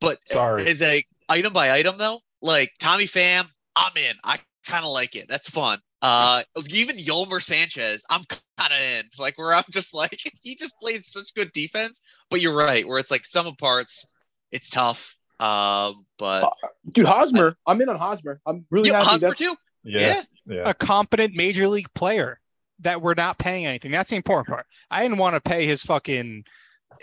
[0.00, 0.66] But Sorry.
[0.66, 4.16] as a item by item though, like Tommy Pham, I'm in.
[4.24, 5.26] I kind of like it.
[5.28, 5.78] That's fun.
[6.02, 8.22] Uh, even Yolmer Sanchez, I'm
[8.58, 9.04] kind of in.
[9.18, 12.02] Like where I'm just like he just plays such good defense.
[12.30, 14.06] But you're right, where it's like some of parts,
[14.52, 15.16] it's tough.
[15.40, 16.52] Um, but
[16.90, 18.40] Dude, Hosmer, I'm in on Hosmer.
[18.46, 19.08] I'm really yeah, happy.
[19.08, 19.54] Hosmer That's, too.
[19.84, 20.70] Yeah, Yeah, yeah.
[20.70, 22.40] A competent major league player
[22.80, 23.90] that we're not paying anything.
[23.90, 24.66] That's the important part.
[24.90, 26.44] I didn't want to pay his fucking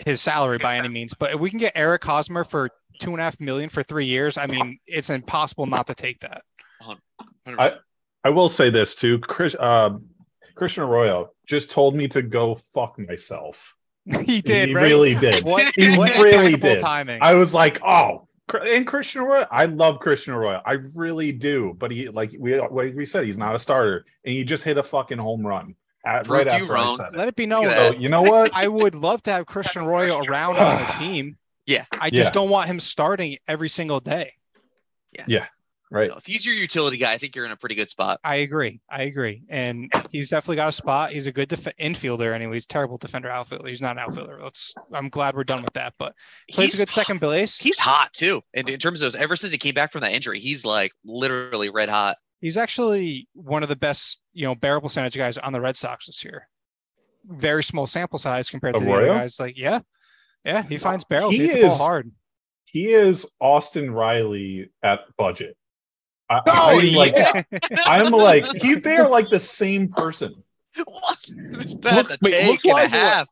[0.04, 3.20] his salary by any means, but if we can get Eric Hosmer for two and
[3.20, 6.42] a half million for three years, I mean, it's impossible not to take that.
[7.46, 7.78] 100%.
[8.24, 9.54] I will say this too, Chris.
[9.54, 9.98] Uh,
[10.54, 13.74] Christian Arroyo just told me to go fuck myself.
[14.24, 14.82] he did, he right?
[14.82, 15.44] really did.
[15.44, 16.80] What, He what really did.
[16.80, 17.18] timing.
[17.20, 19.46] I was like, oh, and Christian Arroyo.
[19.50, 20.60] I love Christian Arroyo.
[20.64, 21.74] I really do.
[21.76, 24.78] But he, like we, like we said, he's not a starter, and he just hit
[24.78, 27.00] a fucking home run at, right you after wrong.
[27.00, 27.18] I said it.
[27.18, 28.50] Let it be known, Look at though, So you know what?
[28.54, 31.36] I would love to have Christian Arroyo around on the team.
[31.66, 31.84] Yeah.
[31.98, 32.32] I just Yeah.
[32.32, 34.34] don't want him starting every single day.
[35.94, 36.10] Right.
[36.16, 38.18] if he's your utility guy, I think you're in a pretty good spot.
[38.24, 38.80] I agree.
[38.90, 39.44] I agree.
[39.48, 41.12] And he's definitely got a spot.
[41.12, 42.54] He's a good def- infielder anyway.
[42.54, 43.68] He's a terrible defender outfielder.
[43.68, 44.40] He's not an outfielder.
[44.42, 45.94] Let's I'm glad we're done with that.
[45.96, 46.14] But
[46.50, 47.58] plays He's a good second base.
[47.60, 48.42] He's hot too.
[48.54, 51.70] And in terms of ever since he came back from that injury, he's like literally
[51.70, 52.16] red hot.
[52.40, 56.06] He's actually one of the best, you know, barrel percentage guys on the Red Sox
[56.06, 56.48] this year.
[57.24, 59.38] Very small sample size compared to the other guys.
[59.38, 59.80] Like, yeah,
[60.44, 61.32] yeah, he finds barrels.
[61.32, 62.10] He, He hits the ball hard.
[62.64, 65.56] He is Austin Riley at budget.
[66.34, 66.96] I, Oh, I'm yeah.
[66.98, 67.16] like,
[67.86, 70.34] I'm like, he, they're like the same person.
[70.84, 71.18] What?
[71.82, 72.90] That's Looks- a wait, take looks and a what?
[72.90, 73.28] half.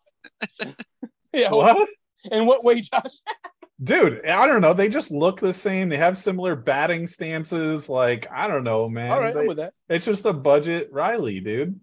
[1.33, 1.51] yeah.
[1.51, 1.89] What?
[2.31, 3.11] In what way, Josh?
[3.83, 4.75] Dude, I don't know.
[4.75, 5.89] They just look the same.
[5.89, 7.89] They have similar batting stances.
[7.89, 9.11] Like, I don't know, man.
[9.11, 9.73] All right, They- I'm with that.
[9.89, 11.81] it's just a budget Riley, dude.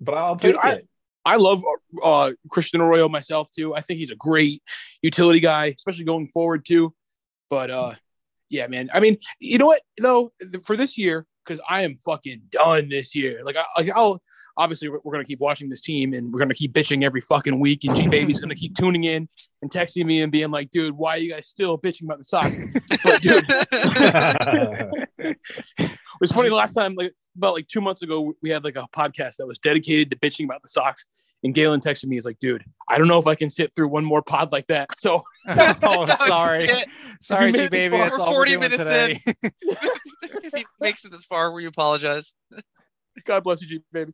[0.00, 0.88] But I'll Dude, take I- it.
[1.26, 1.62] I love
[2.02, 3.74] uh, Christian Arroyo myself too.
[3.74, 4.62] I think he's a great
[5.02, 6.94] utility guy, especially going forward too.
[7.50, 7.94] But uh,
[8.50, 8.90] yeah, man.
[8.92, 10.32] I mean, you know what though?
[10.64, 13.40] For this year, because I am fucking done this year.
[13.44, 14.20] Like, I, I'll
[14.56, 17.58] obviously we're, we're gonna keep watching this team and we're gonna keep bitching every fucking
[17.58, 17.84] week.
[17.84, 19.28] And G Baby's gonna keep tuning in
[19.62, 22.24] and texting me and being like, "Dude, why are you guys still bitching about the
[22.24, 22.56] Sox?"
[23.04, 23.44] But dude,
[25.78, 28.76] it was funny the last time, like about like two months ago, we had like
[28.76, 31.04] a podcast that was dedicated to bitching about the Sox.
[31.42, 33.88] And Galen texted me, he's like, dude, I don't know if I can sit through
[33.88, 34.88] one more pod like that.
[34.96, 36.66] So oh, sorry.
[37.22, 37.96] Sorry, G baby.
[37.96, 38.04] far.
[38.06, 39.20] That's We're all we're 40 doing minutes today.
[40.22, 42.34] if he makes it this far, we apologize.
[43.24, 44.12] God bless you, G baby.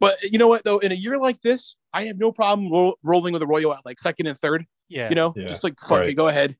[0.00, 0.78] But you know what though?
[0.78, 3.98] In a year like this, I have no problem ro- rolling with Arroyo at like
[3.98, 4.64] second and third.
[4.88, 5.08] yeah.
[5.08, 6.08] You know, Yeah, just like fuck right.
[6.10, 6.56] it, go ahead.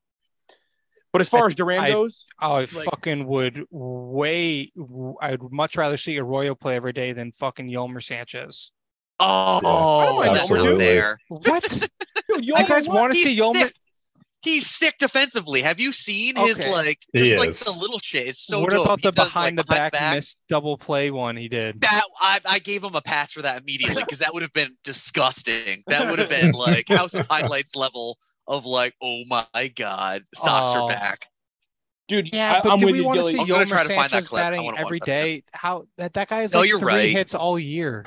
[1.13, 4.73] But as far as Duran I- goes, Oh, I Like- fucking would way.
[5.21, 8.73] I'd much rather see Arroyo play every day than fucking Yolmer Sanchez.
[9.21, 10.71] Oh, Yeah, that's absolutely.
[10.71, 11.19] not there.
[11.29, 11.63] What?
[11.63, 13.73] dude, you You guys want to see Yolmer?
[14.43, 15.61] He's sick defensively.
[15.63, 16.71] Have you seen his Okay.
[16.73, 17.61] like He just like is.
[17.61, 18.29] the little shit?
[18.29, 18.85] It's so what dope.
[18.87, 21.81] about He the does, behind like, the back, missed double play one he did?
[21.81, 24.77] That I, I gave him a pass for that immediately because that would have been
[24.85, 25.83] disgusting.
[25.89, 28.17] That would have been like House of Highlights level
[28.47, 30.83] of like, oh my god, socks Oh.
[30.85, 31.27] are back.
[32.07, 33.83] Dude, Yeah, I, but I'm do we you, want to see I'm gonna Yolmer try
[33.83, 36.61] to find that Sanchez batting wanna every watch that How that, that guy has No,
[36.61, 37.11] like you're three right.
[37.11, 38.07] hits all year.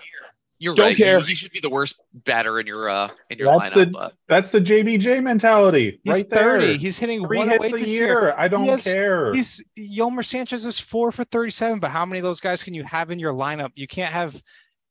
[0.64, 0.96] You're Don't right.
[0.96, 1.20] He- care.
[1.20, 3.74] He, should be the worst batter in your uh in your That's lineup.
[3.74, 6.62] the but that's the JBJ mentality He's right there.
[6.62, 8.06] He's hitting Three one hits away a this year.
[8.06, 8.36] year.
[8.38, 9.34] I don't has- care.
[9.34, 12.84] He's Yolmer Sanchez is four for 37, but how many of those guys can you
[12.84, 13.72] have in your lineup?
[13.74, 14.40] You can't have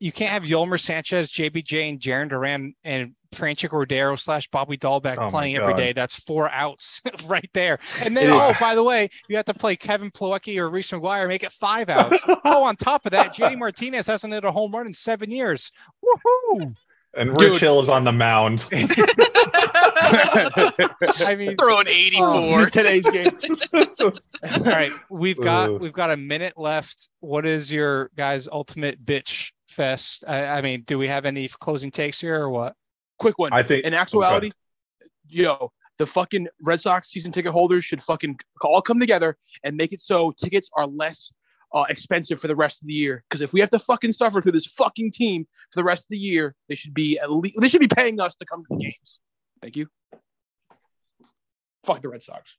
[0.00, 5.16] you can't have Yolmer Sanchez, JBJ, and Jarren Duran and Franchy Cordero slash Bobby Dalbec
[5.18, 5.92] Oh playing every day.
[5.92, 7.78] That's four outs right there.
[8.02, 11.28] And then, oh, by the way, you have to play Kevin Plawecki or Reese McGuire,
[11.28, 12.22] make it five outs.
[12.44, 15.72] oh, on top of that, JD Martinez hasn't hit a home run in seven years.
[16.04, 16.74] Woohoo!
[17.14, 17.50] and Dude.
[17.50, 18.66] Rich Hill is on the mound.
[21.22, 22.26] I mean, throwing 84.
[22.28, 23.36] Oh, today's game.
[24.00, 24.12] all
[24.64, 25.80] right, we've got Ugh.
[25.80, 27.08] we've got a minute left.
[27.20, 30.24] What is your guys' ultimate bitch fest?
[30.26, 32.74] I, I mean, do we have any closing takes here or what?
[33.20, 33.52] Quick one.
[33.52, 34.50] I think In actuality,
[35.28, 39.92] yo, the fucking Red Sox season ticket holders should fucking all come together and make
[39.92, 41.30] it so tickets are less
[41.74, 43.22] uh, expensive for the rest of the year.
[43.28, 46.08] Because if we have to fucking suffer through this fucking team for the rest of
[46.08, 48.68] the year, they should be at least they should be paying us to come to
[48.70, 49.20] the games.
[49.60, 49.86] Thank you.
[51.84, 52.56] Fuck the Red Sox.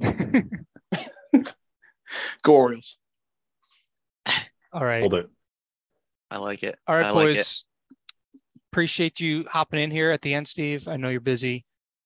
[2.42, 2.96] Go Orioles.
[4.72, 5.00] All right.
[5.00, 5.28] hold it.
[6.30, 6.78] I like it.
[6.86, 7.64] All right, I like boys.
[8.68, 8.74] It.
[8.74, 10.88] Appreciate you hopping in here at the end, Steve.
[10.88, 11.64] I know you're busy,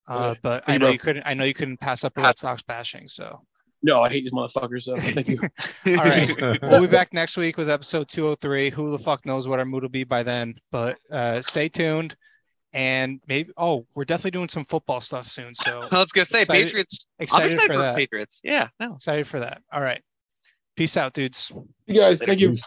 [0.08, 0.92] uh, but Thank I know bro.
[0.92, 1.22] you couldn't.
[1.26, 3.08] I know you couldn't pass up a Red Sox bashing.
[3.08, 3.42] So,
[3.82, 4.82] No, I hate these motherfuckers.
[4.82, 5.40] So thank you.
[5.98, 8.70] all right, we'll be back next week with episode 203.
[8.70, 10.54] Who the fuck knows what our mood will be by then?
[10.70, 12.14] But uh, stay tuned,
[12.72, 13.50] and maybe.
[13.56, 15.54] Oh, we're definitely doing some football stuff soon.
[15.54, 17.06] So I was gonna say Excited- Patriots.
[17.18, 17.96] I'm excited excited for for that.
[17.96, 18.40] Patriots.
[18.44, 18.94] Yeah, no.
[18.94, 19.62] Excited for that.
[19.72, 20.00] All right.
[20.74, 21.52] Peace out, dudes.
[21.86, 22.52] You guys, thank you.
[22.52, 22.62] Peace.